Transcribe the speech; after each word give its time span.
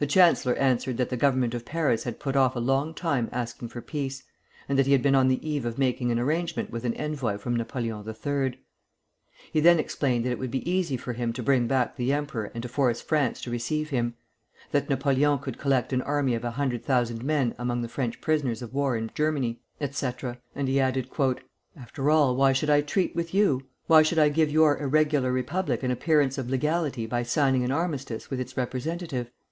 The 0.00 0.06
chancellor 0.08 0.56
answered 0.56 0.96
that 0.96 1.10
the 1.10 1.16
Government 1.16 1.54
of 1.54 1.64
Paris 1.64 2.02
had 2.02 2.18
put 2.18 2.34
off 2.34 2.56
a 2.56 2.58
long 2.58 2.92
time 2.92 3.28
asking 3.30 3.68
for 3.68 3.80
peace, 3.80 4.24
and 4.68 4.76
that 4.76 4.86
he 4.86 4.90
had 4.90 5.00
been 5.00 5.14
on 5.14 5.28
the 5.28 5.48
eve 5.48 5.64
of 5.64 5.78
making 5.78 6.10
an 6.10 6.18
arrangement 6.18 6.70
with 6.72 6.84
an 6.84 6.92
envoy 6.94 7.38
from 7.38 7.54
Napoleon 7.54 8.04
III. 8.04 8.58
He 9.52 9.60
then 9.60 9.78
explained 9.78 10.24
that 10.26 10.32
it 10.32 10.40
would 10.40 10.50
be 10.50 10.68
easy 10.68 10.96
for 10.96 11.12
him 11.12 11.32
to 11.34 11.42
bring 11.44 11.68
back 11.68 11.94
the 11.94 12.12
emperor 12.12 12.50
and 12.52 12.64
to 12.64 12.68
force 12.68 13.00
France 13.00 13.40
to 13.42 13.50
receive 13.52 13.90
him; 13.90 14.16
that 14.72 14.90
Napoleon 14.90 15.38
could 15.38 15.56
collect 15.56 15.92
an 15.92 16.02
army 16.02 16.34
of 16.34 16.42
a 16.42 16.50
hundred 16.50 16.84
thousand 16.84 17.22
men 17.22 17.54
among 17.56 17.80
the 17.82 17.88
French 17.88 18.20
prisoners 18.20 18.62
of 18.62 18.74
war 18.74 18.96
in 18.96 19.12
Germany, 19.14 19.60
etc.; 19.80 20.38
and 20.52 20.66
he 20.66 20.80
added: 20.80 21.08
"After 21.76 22.10
all, 22.10 22.34
why 22.34 22.52
should 22.52 22.70
I 22.70 22.80
treat 22.80 23.14
with 23.14 23.32
you? 23.32 23.62
Why 23.86 24.02
should 24.02 24.18
I 24.18 24.30
give 24.30 24.50
your 24.50 24.78
irregular 24.80 25.30
Republic 25.30 25.84
an 25.84 25.92
appearance 25.92 26.38
of 26.38 26.50
legality 26.50 27.06
by 27.06 27.22
signing 27.22 27.62
an 27.62 27.70
armistice 27.70 28.30
with 28.30 28.40
its 28.40 28.56
representative? 28.56 29.30